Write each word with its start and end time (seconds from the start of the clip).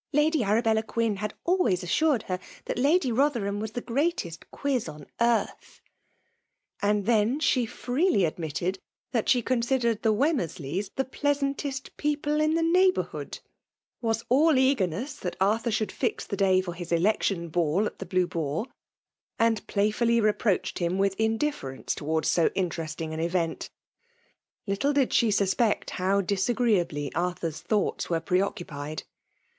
I^dy 0.15 0.41
Arabdla 0.43 0.87
Quin 0.87 1.17
had 1.17 1.35
always 1.43 1.83
assured 1.83 2.23
her 2.23 2.39
that 2.65 2.79
Lady 2.79 3.11
Bothetfaam 3.11 3.59
was 3.59 3.71
Ae 3.77 3.81
greatest 3.81 4.49
quiz 4.49 4.89
on 4.89 5.05
earth." 5.19 5.79
And 6.81 7.05
then 7.05 7.39
she 7.39 7.67
fiedy. 7.67 8.25
admitted, 8.25 8.79
that 9.11 9.29
she 9.29 9.43
oonsideied 9.43 10.01
the 10.01 10.11
Wer 10.11 10.33
mersleys 10.33 10.89
the 10.95 11.05
pleasantest 11.05 11.95
people 11.97 12.41
in 12.41 12.57
Ae 12.57 12.63
neigh 12.63 12.91
bourhood;— 12.91 13.41
^was 14.03 14.23
all 14.27 14.53
eagemesa 14.53 15.19
that 15.19 15.37
AriJor 15.37 15.71
should 15.71 15.91
fix 15.91 16.25
the 16.25 16.35
day 16.35 16.61
for 16.61 16.73
his 16.73 16.91
Election 16.91 17.49
Ball, 17.49 17.85
at 17.85 17.99
the 17.99 18.07
Blue 18.07 18.25
Boar; 18.25 18.65
and 19.37 19.67
playfully 19.67 20.19
reproached 20.19 20.79
him 20.79 20.97
with 20.97 21.13
indifference 21.19 21.93
towards 21.93 22.27
so 22.27 22.49
interestiBg 22.49 23.13
an 23.13 23.19
event 23.19 23.69
Jittle 24.67 24.95
did 24.95 25.13
she 25.13 25.29
suspect 25.29 25.91
how 25.91 26.21
disagreeably 26.21 27.13
Ar 27.13 27.35
thur's 27.35 27.61
thoughts 27.61 28.09
were 28.09 28.19
pre 28.19 28.41
occupied. 28.41 29.03